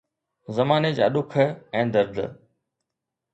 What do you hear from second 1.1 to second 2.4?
ڏک ۽ درد